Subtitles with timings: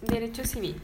[0.00, 0.76] Derecho civil.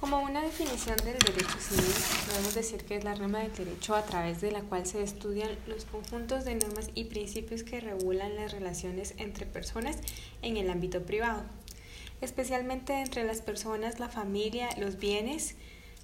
[0.00, 1.94] Como una definición del derecho civil,
[2.26, 5.50] podemos decir que es la rama del derecho a través de la cual se estudian
[5.68, 9.98] los conjuntos de normas y principios que regulan las relaciones entre personas
[10.42, 11.44] en el ámbito privado,
[12.20, 15.54] especialmente entre las personas, la familia, los bienes,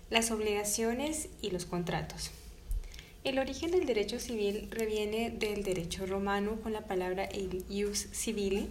[0.09, 2.31] las obligaciones y los contratos.
[3.25, 7.29] El origen del derecho civil reviene del derecho romano con la palabra
[7.69, 8.69] ius civili,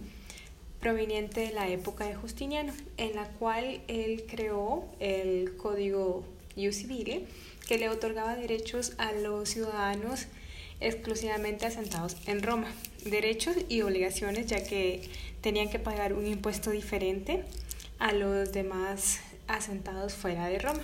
[0.84, 6.24] proveniente de la época de Justiniano, en la cual él creó el código
[6.56, 7.24] ius civile
[7.66, 10.26] que le otorgaba derechos a los ciudadanos
[10.80, 12.70] exclusivamente asentados en Roma,
[13.02, 15.08] derechos y obligaciones ya que
[15.40, 17.44] tenían que pagar un impuesto diferente
[17.98, 20.82] a los demás asentados fuera de Roma.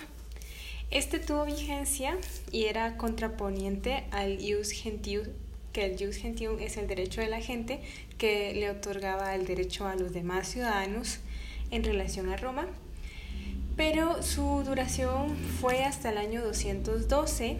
[0.89, 2.17] Este tuvo vigencia
[2.51, 5.27] y era contraponiente al ius gentium,
[5.73, 7.79] que el ius gentium es el derecho de la gente
[8.17, 11.19] que le otorgaba el derecho a los demás ciudadanos
[11.71, 12.67] en relación a Roma.
[13.77, 17.57] Pero su duración fue hasta el año 212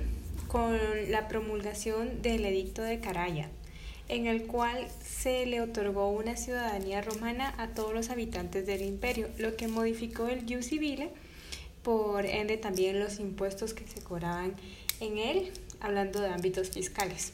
[0.48, 0.78] con
[1.10, 3.50] la promulgación del Edicto de Caraya,
[4.10, 9.30] en el cual se le otorgó una ciudadanía romana a todos los habitantes del imperio,
[9.38, 11.10] lo que modificó el ius civile
[11.84, 14.54] por ende también los impuestos que se cobraban
[15.00, 17.34] en él, hablando de ámbitos fiscales.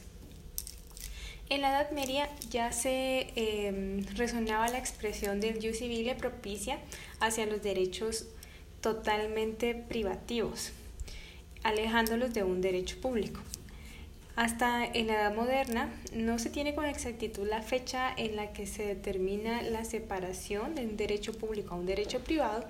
[1.50, 6.78] En la Edad Media ya se em, resonaba la expresión del jus civile propicia
[7.20, 8.26] hacia los derechos
[8.82, 10.72] totalmente privativos,
[11.62, 13.40] alejándolos de un derecho público.
[14.36, 18.66] Hasta en la Edad Moderna no se tiene con exactitud la fecha en la que
[18.66, 22.66] se determina la separación de un derecho público a un derecho privado,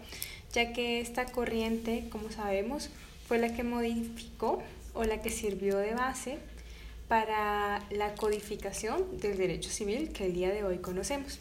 [0.52, 2.90] ya que esta corriente, como sabemos,
[3.26, 4.62] fue la que modificó
[4.94, 6.38] o la que sirvió de base
[7.08, 11.40] para la codificación del derecho civil que el día de hoy conocemos.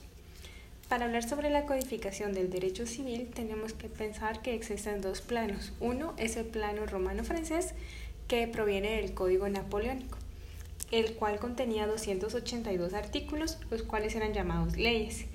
[0.88, 5.74] Para hablar sobre la codificación del derecho civil tenemos que pensar que existen dos planos.
[5.82, 7.74] Uno es el plano romano-francés
[8.30, 10.18] que proviene del Código Napoleónico,
[10.92, 15.26] el cual contenía 282 artículos, los cuales eran llamados leyes,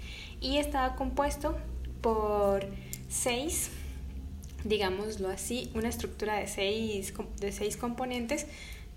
[0.40, 1.58] y estaba compuesto
[2.00, 2.66] por
[3.10, 3.70] seis,
[4.64, 8.46] digámoslo así, una estructura de seis, de seis componentes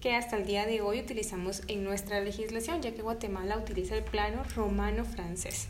[0.05, 4.03] que hasta el día de hoy utilizamos en nuestra legislación, ya que Guatemala utiliza el
[4.03, 5.69] plano romano-francés.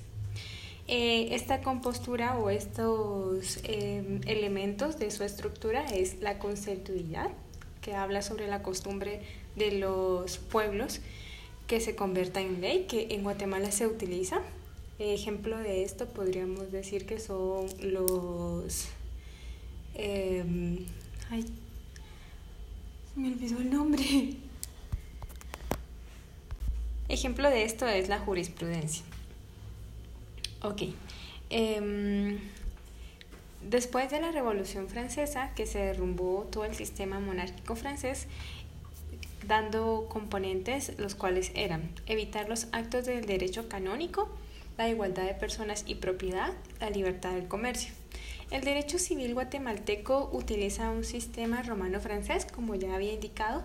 [0.89, 7.29] Eh, esta compostura o estos em, elementos de su estructura es la conceptualidad,
[7.81, 9.21] que habla sobre la costumbre
[9.55, 10.99] de los pueblos
[11.65, 14.41] que se convierta en ley, que en Guatemala se utiliza.
[14.99, 18.89] Ejemplo de esto podríamos decir que son los...
[19.93, 20.85] Em,
[21.29, 21.45] ay,
[23.15, 24.03] me olvidó el nombre.
[27.07, 29.05] Ejemplo de esto es la jurisprudencia.
[30.61, 30.83] Ok.
[31.49, 32.39] Em,
[33.61, 38.27] después de la Revolución Francesa, que se derrumbó todo el sistema monárquico francés,
[39.47, 44.27] dando componentes los cuales eran evitar los actos del derecho canónico,
[44.77, 47.93] la igualdad de personas y propiedad, la libertad del comercio.
[48.51, 53.63] El derecho civil guatemalteco utiliza un sistema romano-francés, como ya había indicado,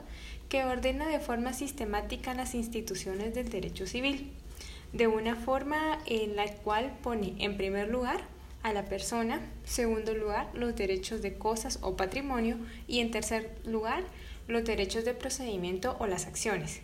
[0.48, 4.32] que ordena de forma sistemática las instituciones del derecho civil,
[4.92, 8.22] de una forma en la cual pone en primer lugar
[8.62, 12.56] a la persona, segundo lugar los derechos de cosas o patrimonio
[12.88, 14.04] y en tercer lugar
[14.48, 16.80] los derechos de procedimiento o las acciones.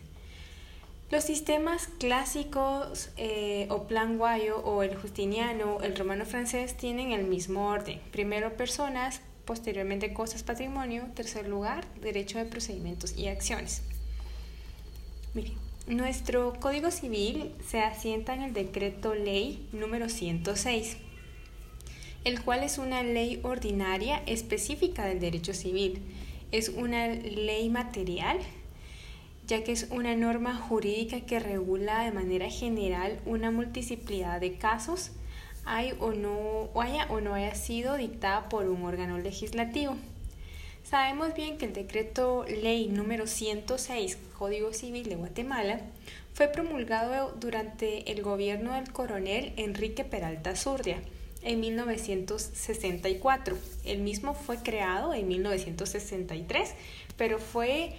[1.09, 7.25] Los sistemas clásicos eh, o plan guayo o el justiniano, el romano francés tienen el
[7.25, 8.01] mismo orden.
[8.11, 13.83] Primero personas, posteriormente cosas, patrimonio, tercer lugar, derecho de procedimientos y acciones.
[15.87, 20.97] nuestro Código Civil se asienta en el decreto ley número 106,
[22.25, 26.03] el cual es una ley ordinaria específica del derecho civil.
[26.51, 28.39] Es una ley material
[29.47, 35.13] ya que es una norma jurídica que regula de manera general una multiplicidad de casos,
[35.65, 39.97] hay o no, haya o no haya sido dictada por un órgano legislativo.
[40.85, 45.81] Sabemos bien que el decreto ley número 106, Código Civil de Guatemala,
[46.33, 51.03] fue promulgado durante el gobierno del coronel Enrique Peralta Zurdia
[51.43, 53.57] en 1964.
[53.85, 56.75] El mismo fue creado en 1963,
[57.17, 57.95] pero fue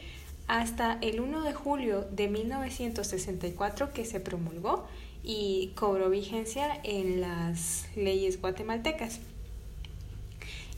[0.47, 4.87] hasta el 1 de julio de 1964 que se promulgó
[5.23, 9.19] y cobró vigencia en las leyes guatemaltecas.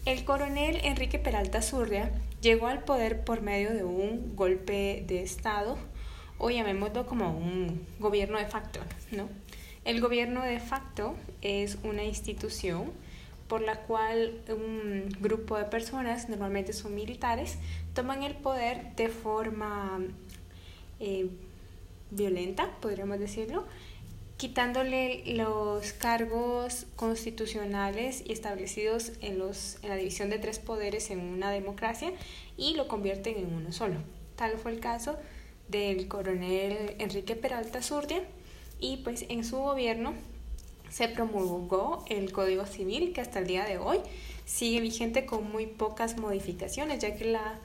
[0.05, 2.11] El coronel Enrique Peralta Zurria
[2.41, 5.77] llegó al poder por medio de un golpe de Estado,
[6.39, 8.79] o llamémoslo como un gobierno de facto.
[9.11, 9.29] ¿no?
[9.85, 12.91] El gobierno de facto es una institución
[13.49, 17.57] por la cual un grupo de personas, normalmente son militares,
[17.93, 19.99] toman el poder de forma
[20.99, 21.29] eh,
[22.11, 23.65] violenta, podríamos decirlo,
[24.37, 31.19] quitándole los cargos constitucionales y establecidos en, los, en la división de tres poderes en
[31.19, 32.13] una democracia
[32.55, 33.95] y lo convierten en uno solo.
[34.35, 35.17] Tal fue el caso
[35.69, 38.23] del coronel Enrique Peralta Zurdia
[38.79, 40.13] y pues en su gobierno
[40.89, 43.99] se promulgó el Código Civil que hasta el día de hoy
[44.45, 47.59] sigue vigente con muy pocas modificaciones ya que la,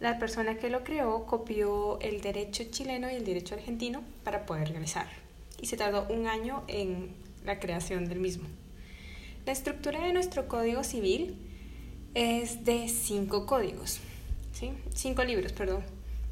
[0.00, 4.70] la persona que lo creó copió el derecho chileno y el derecho argentino para poder
[4.70, 5.12] realizarlo
[5.60, 7.10] y se tardó un año en
[7.44, 8.48] la creación del mismo.
[9.46, 11.36] La estructura de nuestro Código Civil
[12.14, 14.00] es de cinco códigos,
[14.52, 14.72] ¿sí?
[14.94, 15.82] cinco libros, perdón.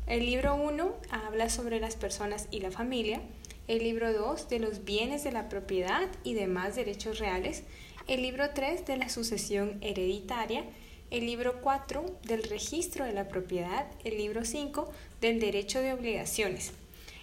[0.07, 3.21] El libro 1 habla sobre las personas y la familia,
[3.69, 7.63] el libro 2 de los bienes de la propiedad y demás derechos reales,
[8.07, 10.65] el libro 3 de la sucesión hereditaria,
[11.11, 16.73] el libro 4 del registro de la propiedad, el libro 5 del derecho de obligaciones,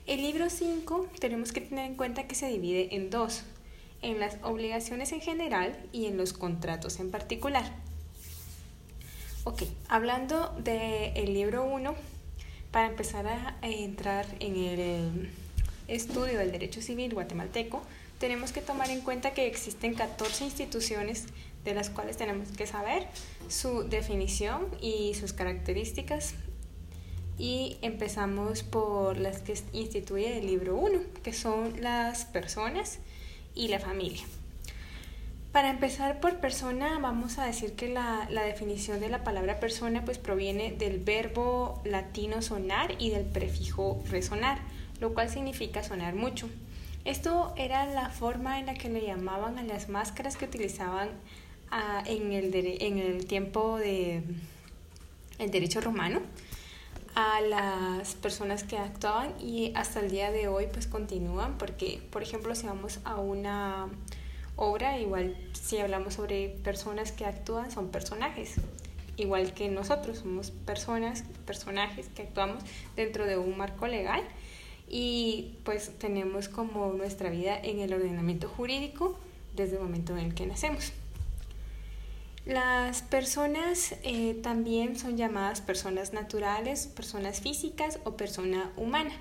[0.05, 3.41] el libro 5 tenemos que tener en cuenta que se divide en dos,
[4.03, 7.73] en las obligaciones en general y en los contratos en particular.
[9.45, 11.95] Ok, hablando del libro 1,
[12.69, 15.29] para empezar a entrar en el
[15.87, 17.81] estudio del derecho civil guatemalteco,
[18.19, 21.25] tenemos que tomar en cuenta que existen 14 instituciones
[21.63, 23.07] de las cuales tenemos que saber
[23.49, 26.35] su definición y sus características
[27.37, 32.99] y empezamos por las que instituye el libro 1, que son las personas
[33.53, 34.23] y la familia.
[35.51, 40.03] Para empezar por persona, vamos a decir que la, la, definición de la palabra persona
[40.03, 44.59] pues proviene del verbo latino sonar y del prefijo resonar,
[44.99, 46.49] lo cual significa sonar mucho.
[47.05, 51.09] Esto era la forma en la que le llamaban a las máscaras que utilizaban
[51.69, 54.23] ah, en, el en el tiempo del
[55.37, 56.21] el derecho romano
[57.15, 62.21] a las personas que actuaban y hasta el día de hoy pues continúan porque por
[62.21, 63.87] ejemplo si vamos a una
[64.57, 68.55] obra igual si hablamos sobre personas que actúan son personajes
[69.15, 72.63] igual que nosotros somos personas personajes que actuamos
[72.97, 74.21] dentro de un marco legal
[74.89, 79.17] y pues tenemos como nuestra vida en el ordenamiento jurídico
[79.55, 80.93] desde el momento en el que nacemos.
[82.45, 89.13] Las personas eh, también son llamadas personas naturales, personas físicas o persona humana.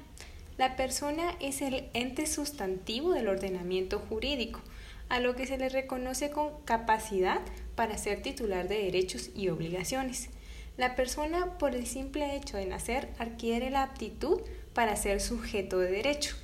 [0.58, 4.60] La persona es el ente sustantivo del ordenamiento jurídico,
[5.08, 7.40] a lo que se le reconoce con capacidad
[7.74, 10.28] para ser titular de derechos y obligaciones.
[10.76, 14.40] La persona, por el simple hecho de nacer, adquiere la aptitud
[14.74, 16.36] para ser sujeto de derecho,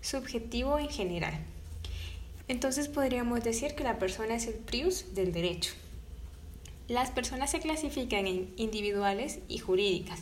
[0.00, 1.34] subjetivo en general.
[2.48, 5.72] Entonces podríamos decir que la persona es el prius del derecho.
[6.88, 10.20] Las personas se clasifican en individuales y jurídicas.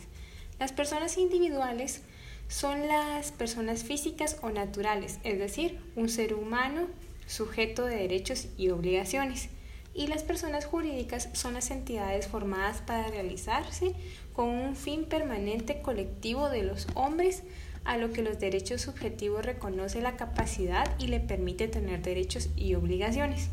[0.58, 2.02] Las personas individuales
[2.48, 6.86] son las personas físicas o naturales, es decir, un ser humano
[7.26, 9.48] sujeto de derechos y obligaciones.
[9.94, 13.94] Y las personas jurídicas son las entidades formadas para realizarse
[14.38, 17.42] con un fin permanente colectivo de los hombres
[17.84, 22.76] a lo que los derechos subjetivos reconoce la capacidad y le permite tener derechos y
[22.76, 23.50] obligaciones.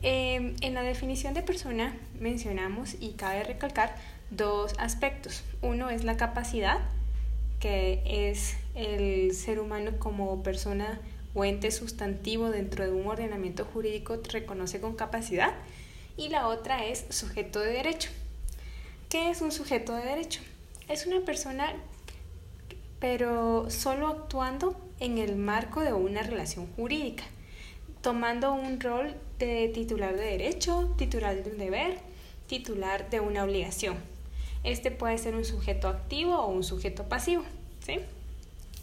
[0.00, 3.96] Em, en la definición de persona mencionamos y cabe recalcar
[4.30, 5.44] dos aspectos.
[5.60, 6.78] Uno es la capacidad,
[7.60, 11.02] que es el ser humano como persona
[11.34, 15.52] o ente sustantivo dentro de un ordenamiento jurídico reconoce con capacidad.
[16.16, 18.08] Y la otra es sujeto de derecho.
[19.08, 20.40] ¿Qué es un sujeto de derecho?
[20.88, 21.74] Es una persona
[23.00, 27.24] pero solo actuando en el marco de una relación jurídica
[28.02, 31.98] tomando un rol de titular de derecho, titular de un deber,
[32.46, 33.96] titular de una obligación.
[34.64, 37.42] Este puede ser un sujeto activo o un sujeto pasivo.
[37.84, 37.98] ¿sí?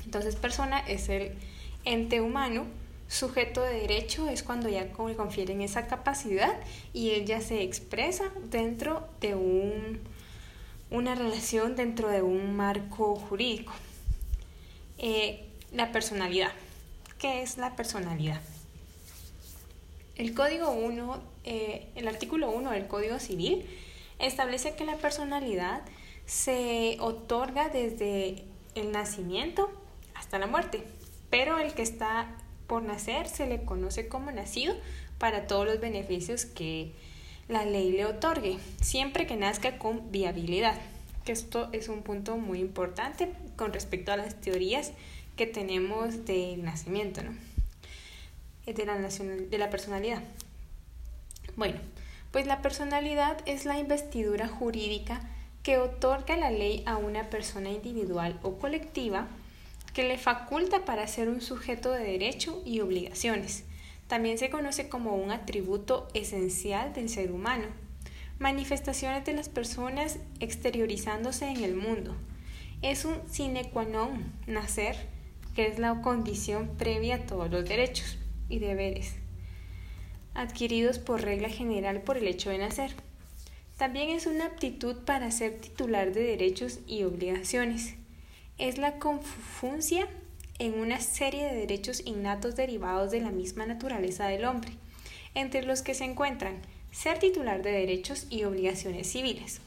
[0.06, 1.34] Entonces, persona es el
[1.86, 2.66] ente humano.
[3.08, 6.60] Sujeto de derecho es cuando ya le confieren esa capacidad
[6.92, 10.00] y él ya se expresa dentro de un,
[10.90, 13.74] una relación, dentro de un marco jurídico.
[14.98, 16.52] Eh, la personalidad.
[17.18, 18.42] ¿Qué es la personalidad?
[20.16, 23.66] El Código 1, eh, el artículo 1 del Código Civil
[24.20, 25.82] establece que la personalidad
[26.26, 29.70] se otorga desde el nacimiento
[30.14, 30.84] hasta la muerte,
[31.30, 32.36] pero el que está
[32.68, 34.76] por nacer se le conoce como nacido
[35.18, 36.94] para todos los beneficios que
[37.48, 40.80] la ley le otorgue, siempre que nazca con viabilidad.
[41.24, 44.92] Que esto es un punto muy importante con respecto a las teorías
[45.36, 47.34] que tenemos del nacimiento, ¿no?
[48.66, 50.24] de la, de la personalidad.
[51.56, 51.80] Bueno,
[52.32, 55.22] pues la personalidad es la investidura jurídica
[55.64, 59.28] que otorga la ley a una persona individual o colectiva
[59.94, 63.65] que le faculta para ser un sujeto de derecho y obligaciones.
[64.08, 67.66] También se conoce como un atributo esencial del ser humano.
[68.40, 72.16] Manifestaciones de las personas exteriorizándose en el mundo.
[72.82, 74.96] Es un sine qua non nacer,
[75.56, 78.18] que es la condición previa a todos los derechos
[78.50, 79.16] y deberes
[80.36, 82.92] adquiridos por regla general por el hecho de nacer.
[83.78, 87.96] También es una aptitud para ser titular de derechos y obligaciones.
[88.58, 90.08] Es la confuncia
[90.60, 94.72] en una serie de derechos innatos derivados de la misma naturaleza del hombre,
[95.34, 99.60] entre los que se encuentran ser titular de derechos y obligaciones civiles.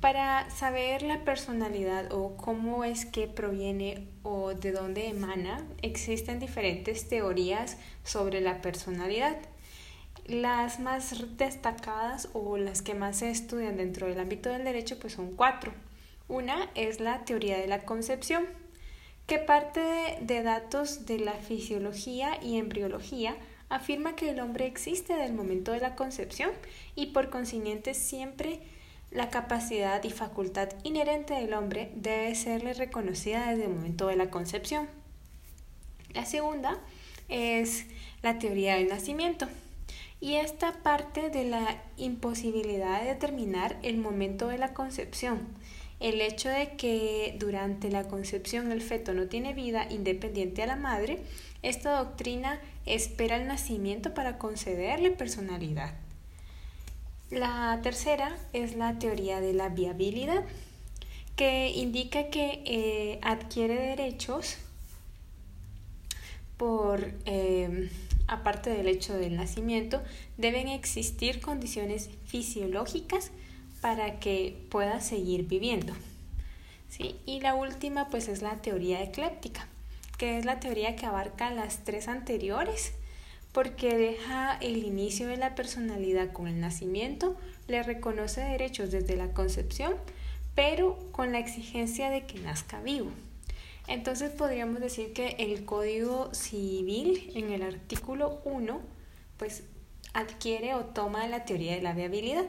[0.00, 7.06] Para saber la personalidad o cómo es que proviene o de dónde emana, existen diferentes
[7.06, 9.36] teorías sobre la personalidad.
[10.26, 15.12] Las más destacadas o las que más se estudian dentro del ámbito del derecho pues
[15.12, 15.72] son cuatro.
[16.28, 18.46] Una es la teoría de la concepción,
[19.30, 19.80] que parte
[20.22, 23.36] de, datos de la fisiología y embriología
[23.68, 26.50] afirma que el hombre existe desde el momento de la concepción
[26.96, 28.58] y por consiguiente siempre
[29.12, 34.30] la capacidad y facultad inherente del hombre debe serle reconocida desde el momento de la
[34.30, 34.88] concepción.
[36.12, 36.80] La segunda
[37.28, 37.86] es
[38.22, 39.46] la teoría del nacimiento,
[40.20, 45.38] y esta parte de la imposibilidad de determinar el momento de la concepción.
[46.00, 50.76] El hecho de que durante la concepción el feto no tiene vida independiente a la
[50.76, 51.18] madre,
[51.62, 55.94] esta doctrina espera el nacimiento para concederle personalidad.
[57.30, 60.44] La tercera es la teoría de la viabilidad,
[61.36, 64.56] que indica que eh, adquiere derechos
[66.56, 67.88] por eh,
[68.30, 70.02] aparte del hecho del nacimiento,
[70.38, 73.32] deben existir condiciones fisiológicas
[73.80, 75.94] para que pueda seguir viviendo.
[76.88, 77.16] ¿Sí?
[77.24, 79.66] Y la última pues es la teoría ecléptica,
[80.18, 82.92] que es la teoría que abarca las tres anteriores
[83.52, 89.32] porque deja el inicio de la personalidad con el nacimiento, le reconoce derechos desde la
[89.32, 89.94] concepción,
[90.54, 93.10] pero con la exigencia de que nazca vivo.
[93.88, 98.80] Entonces podríamos decir que el Código Civil en el artículo 1
[99.36, 99.64] pues
[100.12, 102.44] adquiere o toma la teoría de la viabilidad.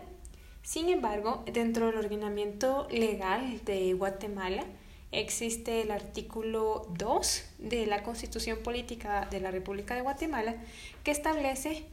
[0.64, 4.64] Sin embargo, dentro del ordenamiento legal de Guatemala
[5.12, 10.56] existe el artículo 2 de la Constitución Política de la República de Guatemala
[11.04, 11.84] que establece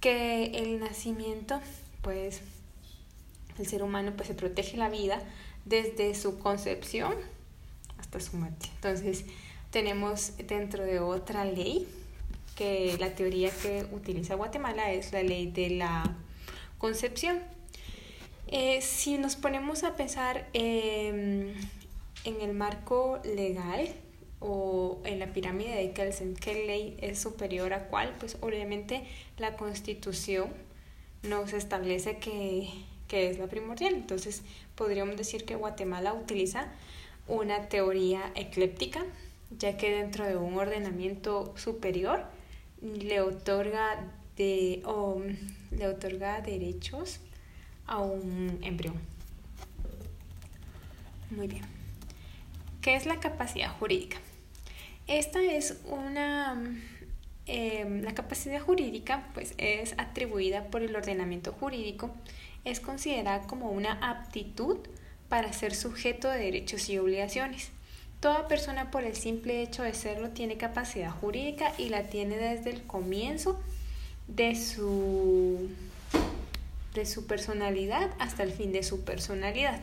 [0.00, 1.60] que el nacimiento,
[2.02, 2.42] pues
[3.58, 5.20] el ser humano pues se protege la vida
[5.64, 7.14] desde su concepción
[7.98, 8.66] hasta su muerte.
[8.74, 9.24] Entonces,
[9.70, 11.88] tenemos dentro de otra ley,
[12.54, 16.16] que la teoría que utiliza Guatemala es la ley de la
[16.78, 17.40] concepción.
[18.48, 21.52] Eh, si nos ponemos a pensar em,
[22.24, 23.88] en el marco legal
[24.38, 29.04] o en la pirámide de Kelsen, qué ley es superior a cuál, pues obviamente
[29.38, 30.48] la constitución
[31.24, 32.68] nos establece que,
[33.08, 33.94] que es la primordial.
[33.94, 34.42] Entonces
[34.76, 36.68] podríamos decir que Guatemala utiliza
[37.26, 39.04] una teoría ecléptica,
[39.58, 42.24] ya que dentro de un ordenamiento superior
[42.80, 45.20] le otorga, de, o,
[45.72, 47.20] le otorga derechos
[47.86, 48.94] a un embrión.
[51.30, 51.64] Muy bien.
[52.80, 54.18] ¿Qué es la capacidad jurídica?
[55.06, 56.56] Esta es una...
[57.48, 62.10] Em, la capacidad jurídica pues, es atribuida por el ordenamiento jurídico,
[62.64, 64.78] es considerada como una aptitud
[65.28, 67.70] para ser sujeto de derechos y obligaciones.
[68.18, 72.70] Toda persona por el simple hecho de serlo tiene capacidad jurídica y la tiene desde
[72.70, 73.60] el comienzo
[74.26, 75.68] de su,
[76.96, 79.80] de su personalidad hasta el fin de su personalidad.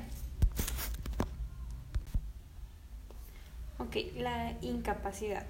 [3.78, 5.46] Ok, la incapacidad.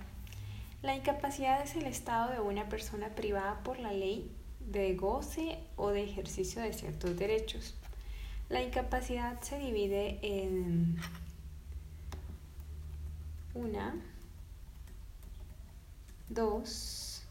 [0.82, 4.29] La incapacidad es el estado de una persona privada por la ley
[4.60, 7.75] de goce o de ejercicio de ciertos derechos.
[8.50, 10.98] La incapacidad se divide en
[13.53, 13.96] una,
[16.29, 17.24] dos,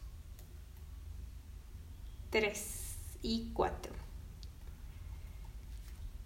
[2.31, 4.02] tres y cuatro.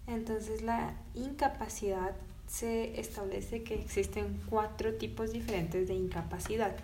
[0.08, 6.74] Entonces la incapacidad se establece que existen cuatro tipos diferentes de incapacidad.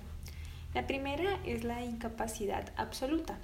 [0.75, 3.39] La primera es la incapacidad absoluta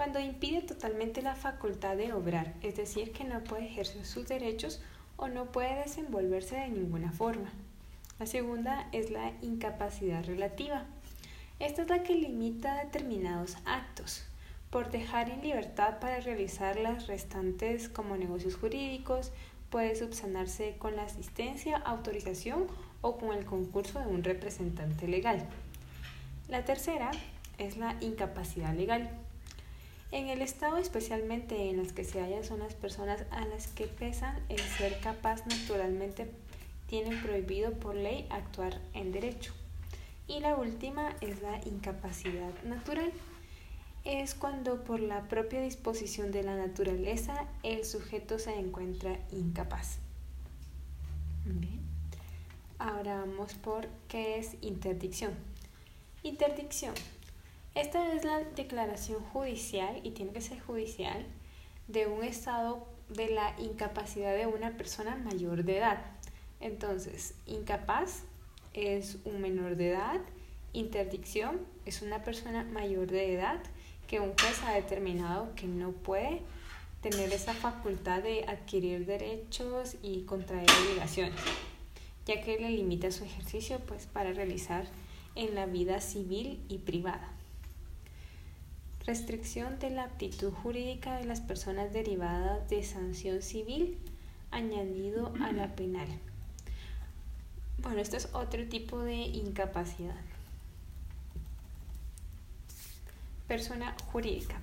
[0.00, 4.80] cuando impide totalmente la facultad de obrar, es decir, que no puede ejercer sus derechos
[5.18, 7.50] o no puede desenvolverse de ninguna forma.
[8.18, 10.84] La segunda es la incapacidad relativa.
[11.58, 14.24] Esta es la que limita determinados actos.
[14.70, 19.32] Por dejar en libertad para realizar las restantes como negocios jurídicos,
[19.68, 22.66] puede subsanarse con la asistencia, autorización
[23.00, 25.46] o con el concurso de un representante legal.
[26.48, 27.10] La tercera
[27.58, 29.10] es la incapacidad legal.
[30.12, 33.86] En el estado especialmente en los que se hallan son las personas a las que
[33.86, 36.28] pesan el ser capaz naturalmente
[36.88, 39.52] tienen prohibido por ley actuar en derecho.
[40.26, 43.12] Y la última es la incapacidad natural.
[44.10, 49.98] Es cuando por la propia disposición de la naturaleza el sujeto se encuentra incapaz.
[51.44, 51.78] Bien.
[52.80, 55.34] Ahora vamos por qué es interdicción.
[56.24, 56.92] Interdicción.
[57.76, 61.24] Esta es la declaración judicial, y tiene que ser judicial,
[61.86, 66.04] de un estado de la incapacidad de una persona mayor de edad.
[66.58, 68.24] Entonces, incapaz
[68.74, 70.20] es un menor de edad,
[70.72, 73.60] interdicción es una persona mayor de edad
[74.10, 76.42] que un juez ha determinado que no puede
[77.00, 81.38] tener esa facultad de adquirir derechos y contraer obligaciones,
[82.26, 84.84] ya que le limita su ejercicio pues, para realizar
[85.36, 87.30] en la vida civil y privada.
[89.06, 93.96] Restricción de la aptitud jurídica de las personas derivadas de sanción civil
[94.50, 96.08] añadido a la penal.
[97.78, 100.29] Bueno, esto es otro tipo de incapacidad.
[103.50, 104.60] Persona jurídica.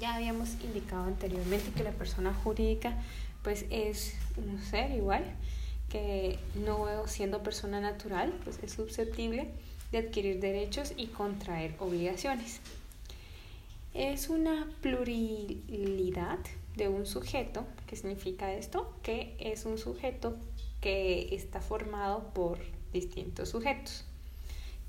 [0.00, 3.00] Ya habíamos indicado anteriormente que la persona jurídica
[3.44, 5.22] pues es un ser igual
[5.88, 9.52] que no siendo persona natural pues es susceptible
[9.92, 12.58] de adquirir derechos y contraer obligaciones.
[13.92, 16.40] Es una pluralidad
[16.74, 17.64] de un sujeto.
[17.86, 18.92] ¿Qué significa esto?
[19.04, 20.36] Que es un sujeto
[20.80, 22.58] que está formado por
[22.92, 24.04] distintos sujetos,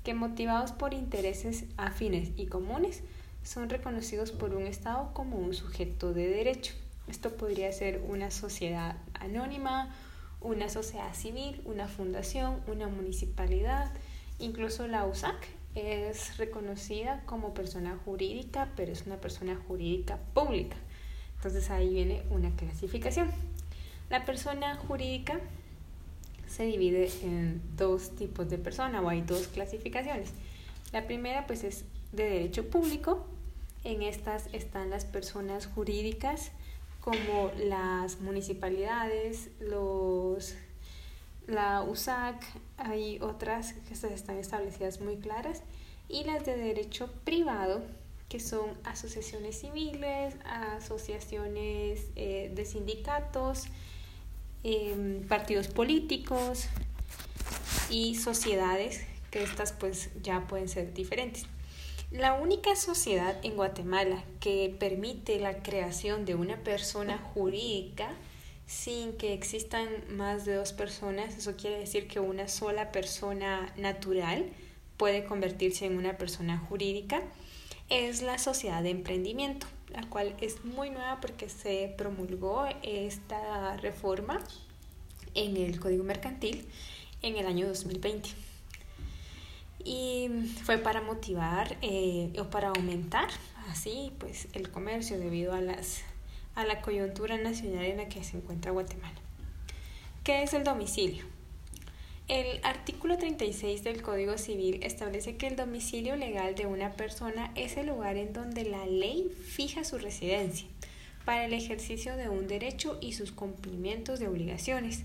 [0.06, 3.02] que motivados por intereses afines y comunes
[3.42, 6.74] son reconocidos por un Estado como un sujeto de derecho.
[7.08, 9.92] Esto podría ser una sociedad anónima,
[10.40, 13.90] una sociedad civil, una fundación, una municipalidad,
[14.38, 20.76] incluso la USAC es reconocida como persona jurídica, pero es una persona jurídica pública.
[21.34, 23.28] Entonces ahí viene una clasificación.
[24.08, 25.40] La persona jurídica
[26.46, 30.30] se divide en dos tipos de personas o hay dos clasificaciones.
[30.92, 33.26] La primera pues es de derecho público.
[33.84, 36.50] En estas están las personas jurídicas
[37.00, 40.56] como las municipalidades, los
[41.46, 42.44] la USAC,
[42.76, 45.62] hay otras que están establecidas muy claras,
[46.08, 47.82] y las de derecho privado,
[48.28, 53.66] que son asociaciones civiles, asociaciones eh, de sindicatos,
[54.68, 56.66] Em, partidos políticos
[57.88, 59.00] y sociedades,
[59.30, 61.44] que estas pues ya pueden ser diferentes.
[62.10, 68.10] La única sociedad en Guatemala que permite la creación de una persona jurídica
[68.66, 74.46] sin que existan más de dos personas, eso quiere decir que una sola persona natural
[74.96, 77.22] puede convertirse en una persona jurídica,
[77.88, 84.40] es la sociedad de emprendimiento la cual es muy nueva porque se promulgó esta reforma
[85.34, 86.66] en el Código Mercantil
[87.22, 88.30] en el año 2020.
[89.84, 90.28] Y
[90.64, 93.28] fue para motivar eh, o para aumentar
[93.68, 96.02] así pues el comercio debido a, las,
[96.54, 99.14] a la coyuntura nacional en la que se encuentra Guatemala.
[100.24, 101.35] ¿Qué es el domicilio?
[102.28, 107.76] El artículo 36 del Código Civil establece que el domicilio legal de una persona es
[107.76, 110.66] el lugar en donde la ley fija su residencia
[111.24, 115.04] para el ejercicio de un derecho y sus cumplimientos de obligaciones,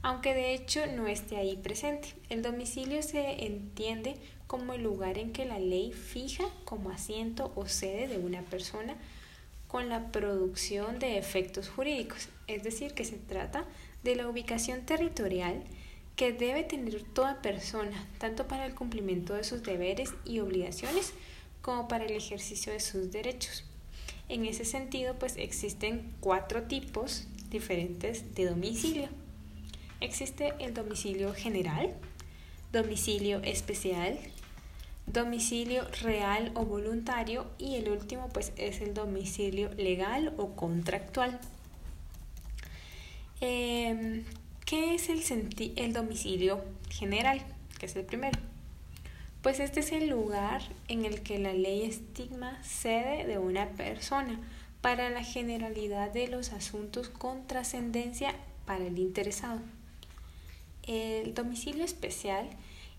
[0.00, 2.08] aunque de hecho no esté ahí presente.
[2.30, 7.66] El domicilio se entiende como el lugar en que la ley fija como asiento o
[7.66, 8.96] sede de una persona
[9.68, 13.66] con la producción de efectos jurídicos, es decir, que se trata
[14.02, 15.62] de la ubicación territorial
[16.16, 21.12] que debe tener toda persona, tanto para el cumplimiento de sus deberes y obligaciones
[21.60, 23.64] como para el ejercicio de sus derechos.
[24.28, 29.08] En ese sentido, pues existen cuatro tipos diferentes de domicilio.
[30.00, 31.94] Existe el domicilio general,
[32.72, 34.18] domicilio especial,
[35.06, 41.38] domicilio real o voluntario y el último pues es el domicilio legal o contractual.
[43.40, 44.24] Eh,
[44.64, 47.42] ¿Qué es el, el domicilio general?
[47.78, 48.38] Que es el primero.
[49.42, 54.40] Pues este es el lugar en el que la ley estigma sede de una persona
[54.80, 59.60] para la generalidad de los asuntos con trascendencia para el interesado.
[60.86, 62.48] El domicilio especial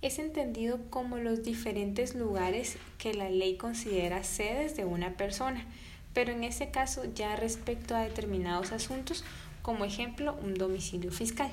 [0.03, 5.65] es entendido como los diferentes lugares que la ley considera sedes de una persona,
[6.13, 9.23] pero en ese caso ya respecto a determinados asuntos,
[9.65, 11.49] como ejemplo un domicilio fiscal.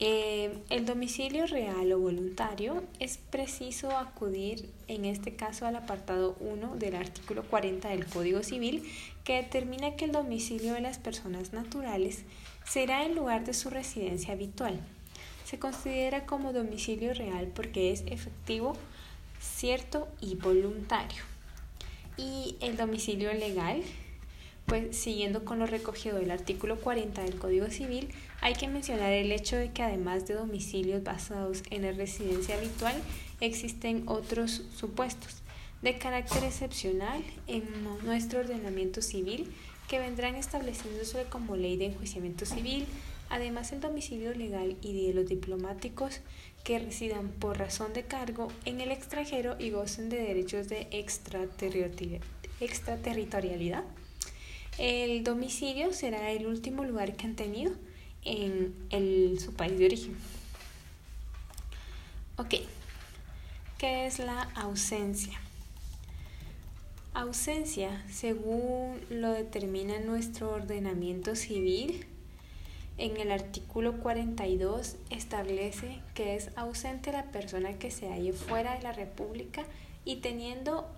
[0.00, 6.76] Eh, el domicilio real o voluntario es preciso acudir en este caso al apartado 1
[6.76, 8.84] del artículo 40 del Código Civil
[9.24, 12.24] que determina que el domicilio de las personas naturales
[12.66, 14.78] será el lugar de su residencia habitual.
[15.46, 18.76] Se considera como domicilio real porque es efectivo,
[19.40, 21.22] cierto y voluntario.
[22.18, 23.82] Y el domicilio legal
[24.68, 28.10] pues siguiendo con lo recogido del artículo 40 del Código Civil,
[28.42, 32.94] hay que mencionar el hecho de que además de domicilios basados en la residencia habitual,
[33.40, 35.36] existen otros supuestos
[35.80, 37.64] de carácter excepcional en
[38.04, 39.50] nuestro ordenamiento civil
[39.88, 42.84] que vendrán estableciéndose como ley de enjuiciamiento civil,
[43.30, 46.20] además el domicilio legal y de los diplomáticos
[46.62, 53.84] que residan por razón de cargo en el extranjero y gocen de derechos de extraterritorialidad
[54.78, 57.72] el domicilio será el último lugar que han tenido
[58.24, 60.16] en su país de origen.
[62.36, 62.54] Ok,
[63.78, 65.40] ¿qué es la ausencia?
[67.14, 72.06] Ausencia, según lo determina nuestro ordenamiento civil,
[72.96, 78.82] en el artículo 42 establece que es ausente la persona que se halle fuera de
[78.82, 79.64] la República
[80.04, 80.88] y teniendo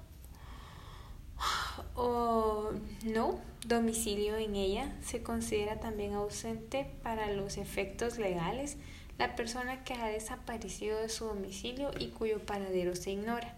[1.95, 2.71] o
[3.05, 8.77] no domicilio en ella, se considera también ausente para los efectos legales
[9.19, 13.55] la persona que ha desaparecido de su domicilio y cuyo paradero se ignora.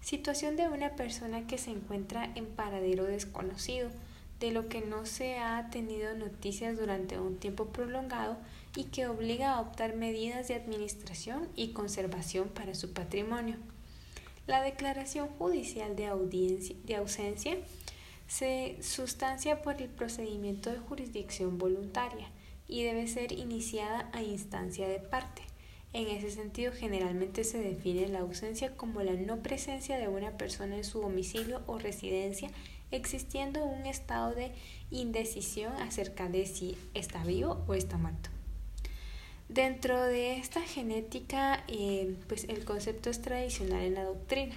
[0.00, 3.90] Situación de una persona que se encuentra en paradero desconocido,
[4.40, 8.36] de lo que no se ha tenido noticias durante un tiempo prolongado
[8.74, 13.56] y que obliga a adoptar medidas de administración y conservación para su patrimonio.
[14.46, 16.06] La declaración judicial de,
[16.96, 17.56] ausencia
[18.26, 22.28] se sustancia por el procedimiento de jurisdicción voluntaria
[22.66, 25.42] y debe ser iniciada a instancia de parte.
[25.92, 30.76] En ese sentido, generalmente se define la ausencia como la no presencia de una persona
[30.76, 32.50] en su domicilio o residencia,
[32.90, 34.52] existiendo un estado de
[34.90, 38.31] indecisión acerca de si está vivo o está muerto.
[39.52, 44.54] Dentro de esta genética, eh, pues el concepto es tradicional en la doctrina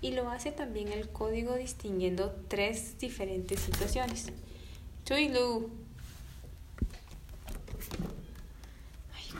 [0.00, 4.32] y lo hace también el código distinguiendo tres diferentes situaciones.
[5.10, 5.68] Lu.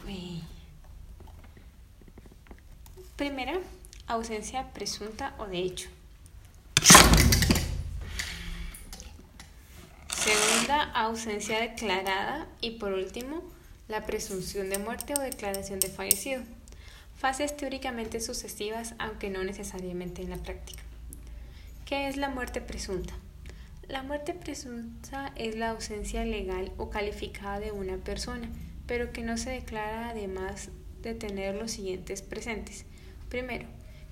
[0.06, 0.42] Ay,
[3.16, 3.58] Primera,
[4.06, 5.88] ausencia presunta o de hecho.
[10.14, 12.48] Segunda, ausencia declarada.
[12.60, 13.42] Y por último,
[13.90, 16.42] la presunción de muerte o declaración de fallecido,
[17.18, 20.82] fases teóricamente sucesivas aunque no necesariamente en la práctica.
[21.84, 23.12] ¿Qué es la muerte presunta?
[23.88, 28.48] La muerte presunta es la ausencia legal o calificada de una persona,
[28.86, 30.70] pero que no se declara además
[31.02, 32.84] de tener los siguientes presentes.
[33.28, 33.66] Primero,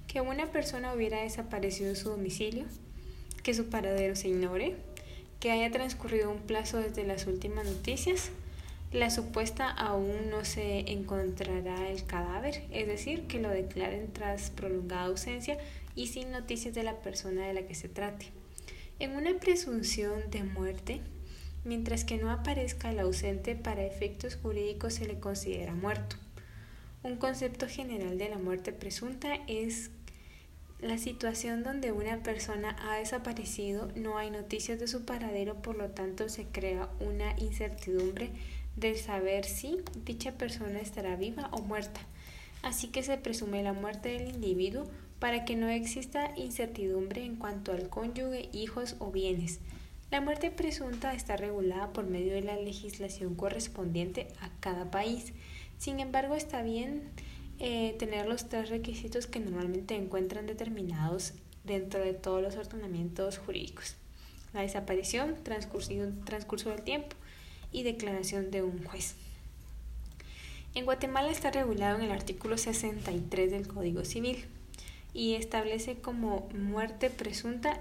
[0.08, 2.64] que una persona hubiera desaparecido de su domicilio,
[3.44, 4.74] que su paradero se ignore,
[5.38, 8.32] que haya transcurrido un plazo desde las últimas noticias,
[8.92, 15.04] la supuesta aún no se encontrará el cadáver, es decir, que lo declaren tras prolongada
[15.04, 15.58] ausencia
[15.94, 18.26] y sin noticias de la persona de la que se trate.
[18.98, 21.00] En una presunción de muerte,
[21.64, 26.16] mientras que no aparezca el ausente para efectos jurídicos se le considera muerto.
[27.02, 29.90] Un concepto general de la muerte presunta es
[30.80, 35.90] la situación donde una persona ha desaparecido, no hay noticias de su paradero, por lo
[35.90, 38.30] tanto se crea una incertidumbre
[38.78, 42.00] de saber si dicha persona estará viva o muerta.
[42.62, 44.84] Así que se presume la muerte del individuo
[45.18, 49.60] para que no exista incertidumbre en cuanto al cónyuge, hijos o bienes.
[50.10, 55.32] La muerte presunta está regulada por medio de la legislación correspondiente a cada país.
[55.76, 57.02] Sin embargo, está bien
[57.58, 63.96] eh, tener los tres requisitos que normalmente encuentran determinados dentro de todos los ordenamientos jurídicos.
[64.54, 65.92] La desaparición, transcurso,
[66.24, 67.16] transcurso del tiempo,
[67.72, 69.14] y declaración de un juez.
[70.74, 74.44] En Guatemala está regulado en el artículo 63 del Código Civil
[75.14, 77.80] y establece como muerte presunta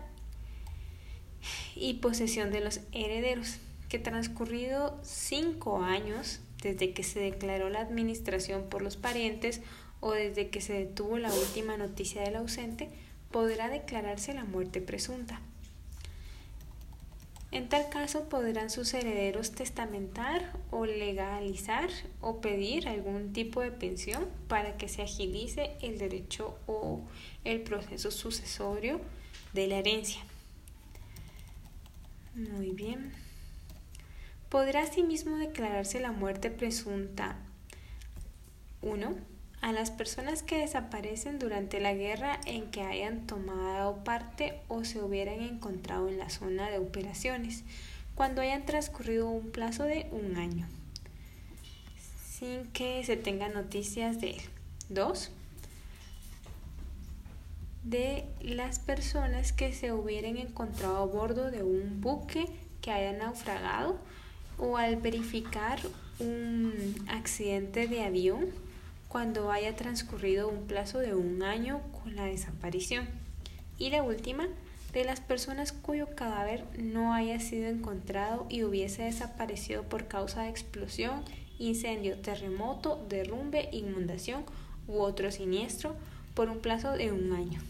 [1.76, 3.58] y posesión de los herederos,
[3.90, 9.62] que transcurrido cinco años desde que se declaró la administración por los parientes
[10.00, 12.90] o desde que se detuvo la última noticia del ausente,
[13.32, 15.42] podrá declararse la muerte presunta.
[17.52, 24.28] En tal caso podrán sus herederos testamentar o legalizar o pedir algún tipo de pensión
[24.50, 27.02] para que se agilice el derecho o
[27.46, 29.00] el proceso sucesorio
[29.54, 30.22] de la herencia.
[32.36, 33.14] Muy bien.
[34.50, 37.38] Podrá asimismo declararse la muerte presunta
[38.82, 44.84] 1 a las personas que desaparecen durante la guerra en que hayan tomado parte o
[44.84, 47.64] se hubieran encontrado en la zona de operaciones,
[48.16, 50.68] cuando hayan transcurrido un plazo de un año,
[52.28, 54.42] sin que se tenga noticias de él.
[54.90, 55.32] 2.
[57.84, 62.46] De las personas que se hubieran encontrado a bordo de un buque
[62.82, 63.98] que haya naufragado
[64.58, 65.80] o al verificar
[66.20, 68.48] un accidente de avión
[69.08, 73.08] cuando haya transcurrido un plazo de un año con la desaparición.
[73.78, 74.48] Y la última,
[74.94, 80.50] de las personas cuyo cadáver no haya sido encontrado y hubiese desaparecido por causa de
[80.50, 81.24] explosión,
[81.60, 84.44] incendio, terremoto, derrumbe, inundación
[84.88, 85.96] u otro siniestro
[86.34, 87.62] por un plazo de un año.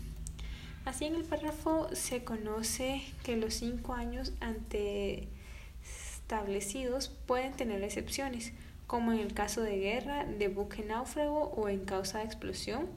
[0.85, 5.27] Así en el párrafo se conoce que los cinco años ante
[5.83, 8.53] establecidos pueden tener excepciones,
[8.87, 12.87] como en el caso de guerra, de buque náufrago o en causa de explosión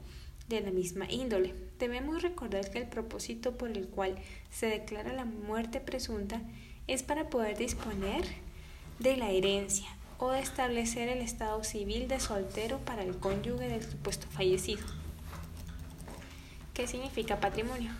[0.47, 1.53] de la misma índole.
[1.79, 4.15] Debemos recordar que el propósito por el cual
[4.49, 6.41] se declara la muerte presunta
[6.87, 8.23] es para poder disponer
[8.99, 14.27] de la herencia o establecer el estado civil de soltero para el cónyuge del supuesto
[14.27, 14.85] fallecido.
[16.73, 17.91] ¿Qué significa patrimonio?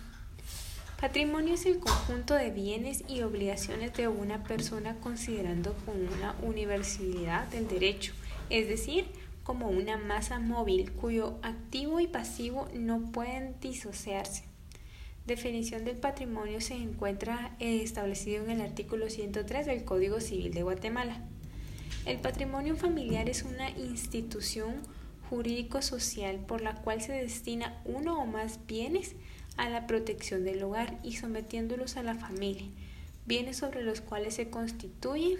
[1.02, 7.48] Patrimonio es el conjunto de bienes y obligaciones de una persona considerando como una universalidad
[7.48, 8.12] del derecho,
[8.50, 9.06] es decir,
[9.42, 14.44] como una masa móvil cuyo activo y pasivo no pueden disociarse.
[15.26, 21.20] Definición del patrimonio se encuentra establecido en el artículo 103 del Código Civil de Guatemala.
[22.06, 24.76] El patrimonio familiar es una institución
[25.30, 29.16] jurídico-social por la cual se destina uno o más bienes
[29.56, 32.66] a la protección del hogar y sometiéndolos a la familia,
[33.26, 35.38] bienes sobre los cuales se constituyen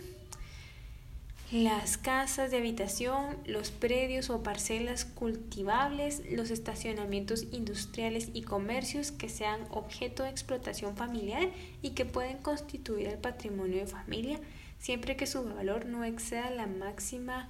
[1.50, 9.28] las casas de habitación, los predios o parcelas cultivables, los estacionamientos industriales y comercios que
[9.28, 11.50] sean objeto de explotación familiar
[11.82, 14.40] y que pueden constituir el patrimonio de familia
[14.82, 17.48] siempre que su valor no exceda la máxima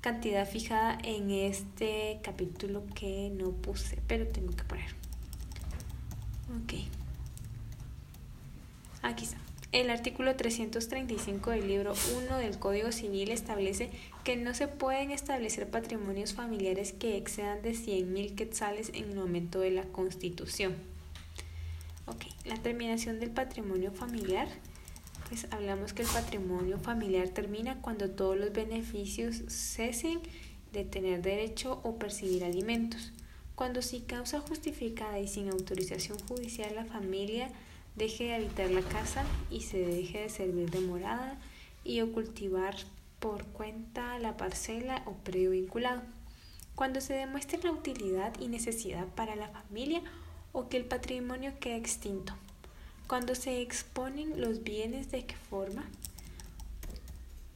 [0.00, 5.01] cantidad fijada en este capítulo que no puse, pero tengo que poner.
[6.56, 6.74] Ok.
[9.02, 9.38] Aquí está.
[9.72, 11.94] El artículo 335 del libro
[12.26, 13.88] 1 del Código Civil establece
[14.22, 19.60] que no se pueden establecer patrimonios familiares que excedan de 100.000 quetzales en el momento
[19.60, 20.74] de la constitución.
[22.04, 24.46] Ok, la terminación del patrimonio familiar.
[25.28, 30.20] Pues hablamos que el patrimonio familiar termina cuando todos los beneficios cesen
[30.72, 33.12] de tener derecho o percibir alimentos.
[33.54, 37.50] Cuando sin causa justificada y sin autorización judicial la familia
[37.96, 41.38] deje de habitar la casa y se deje de servir de morada
[41.84, 42.74] y o cultivar
[43.20, 46.02] por cuenta la parcela o predio vinculado.
[46.74, 50.02] Cuando se demuestre la utilidad y necesidad para la familia
[50.52, 52.34] o que el patrimonio quede extinto.
[53.06, 55.84] Cuando se exponen los bienes de qué forma,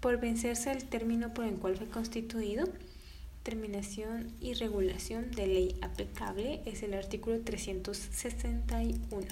[0.00, 2.66] por vencerse el término por el cual fue constituido,
[3.46, 9.24] Terminación y regulación de ley aplicable es el artículo 361.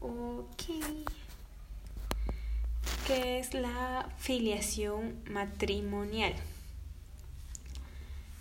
[0.00, 0.62] Ok.
[3.06, 6.34] ¿Qué es la filiación matrimonial?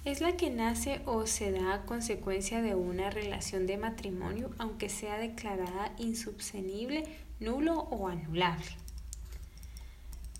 [0.03, 4.89] Es la que nace o se da a consecuencia de una relación de matrimonio, aunque
[4.89, 7.05] sea declarada insubsenible,
[7.39, 8.75] nulo o anulable.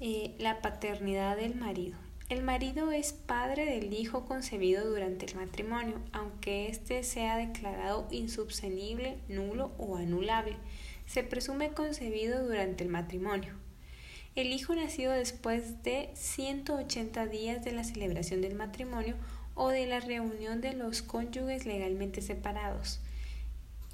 [0.01, 2.04] Eh, la paternidad del marido.
[2.27, 9.19] El marido es padre del hijo concebido durante el matrimonio, aunque éste sea declarado insubsenible,
[9.27, 10.57] nulo o anulable.
[11.05, 13.53] Se presume concebido durante el matrimonio.
[14.33, 19.17] El hijo nacido después de 180 días de la celebración del matrimonio
[19.53, 23.01] o de la reunión de los cónyuges legalmente separados.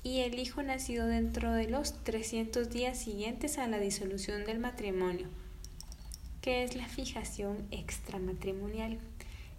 [0.03, 5.27] Y el hijo nacido dentro de los 300 días siguientes a la disolución del matrimonio
[6.41, 8.99] que es la fijación extramatrimonial.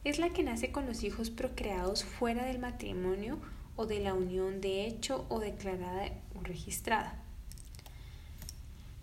[0.05, 3.39] Es la que nace con los hijos procreados fuera del matrimonio
[3.77, 7.23] o de la unión de hecho o declarada o registrada.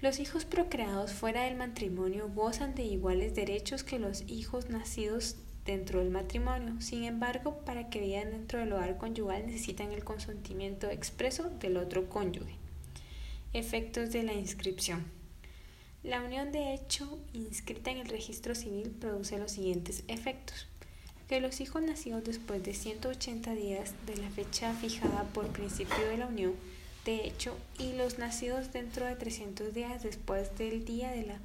[0.02, 6.00] Los hijos procreados fuera del matrimonio gozan de iguales derechos que los hijos nacidos dentro
[6.00, 6.80] del matrimonio.
[6.82, 12.10] Sin embargo, para que vivan dentro del hogar conyugal necesitan el consentimiento expreso del otro
[12.10, 12.56] cónyuge.
[13.52, 15.19] Efectos de la inscripción.
[16.04, 20.68] La unión de hecho inscrita en el registro civil produce los siguientes efectos.
[21.28, 26.18] Que los hijos nacidos después de 180 días de la fecha fijada por principio de
[26.18, 26.56] la unión
[27.06, 31.40] de hecho y los nacidos dentro de 300 días después del día de la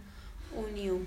[0.54, 1.06] unión.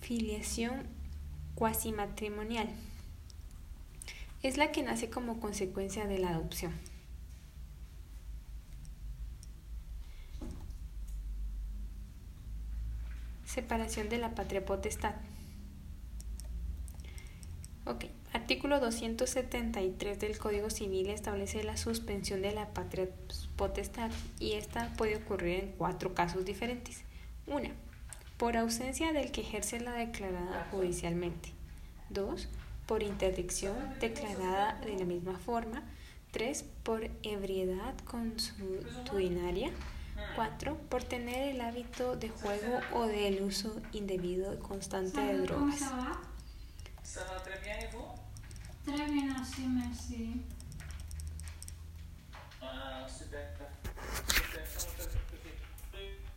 [0.00, 0.86] Filiación
[1.54, 2.68] cuasi matrimonial
[4.42, 6.72] es la que nace como consecuencia de la adopción.
[13.44, 15.14] Separación de la patria potestad.
[17.86, 23.08] Ok, artículo 273 del Código Civil establece la suspensión de la patria
[23.56, 27.02] potestad y esta puede ocurrir en cuatro casos diferentes.
[27.46, 27.70] Una,
[28.36, 31.54] por ausencia del que ejerce la declarada judicialmente.
[32.10, 32.48] Dos,
[32.88, 35.82] por interdicción declarada de la misma forma.
[36.32, 36.64] 3.
[36.82, 39.70] Por ebriedad consuetudinaria.
[40.34, 40.76] 4.
[40.88, 45.82] Por tener el hábito de juego o del uso indebido y constante de drogas.